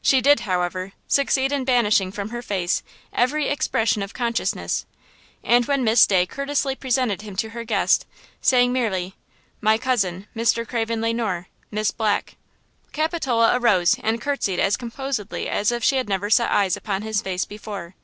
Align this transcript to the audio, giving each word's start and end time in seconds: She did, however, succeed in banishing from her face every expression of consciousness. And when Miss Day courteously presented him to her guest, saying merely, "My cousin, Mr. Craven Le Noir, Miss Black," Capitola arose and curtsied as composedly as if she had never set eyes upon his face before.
She 0.00 0.20
did, 0.20 0.38
however, 0.46 0.92
succeed 1.08 1.50
in 1.50 1.64
banishing 1.64 2.12
from 2.12 2.28
her 2.28 2.40
face 2.40 2.84
every 3.12 3.48
expression 3.48 4.00
of 4.00 4.14
consciousness. 4.14 4.86
And 5.42 5.66
when 5.66 5.82
Miss 5.82 6.06
Day 6.06 6.24
courteously 6.24 6.76
presented 6.76 7.22
him 7.22 7.34
to 7.38 7.48
her 7.48 7.64
guest, 7.64 8.06
saying 8.40 8.72
merely, 8.72 9.16
"My 9.60 9.78
cousin, 9.78 10.28
Mr. 10.36 10.64
Craven 10.68 11.00
Le 11.00 11.12
Noir, 11.12 11.48
Miss 11.72 11.90
Black," 11.90 12.36
Capitola 12.92 13.58
arose 13.58 13.96
and 14.04 14.20
curtsied 14.20 14.60
as 14.60 14.76
composedly 14.76 15.48
as 15.48 15.72
if 15.72 15.82
she 15.82 15.96
had 15.96 16.08
never 16.08 16.30
set 16.30 16.52
eyes 16.52 16.76
upon 16.76 17.02
his 17.02 17.20
face 17.20 17.44
before. 17.44 17.96